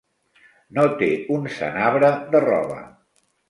[0.77, 2.83] No té un senabre de roba.